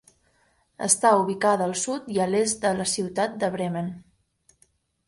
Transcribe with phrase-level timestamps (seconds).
[0.85, 3.95] Està ubicada al sud i a l'est de la ciutat de Bremen.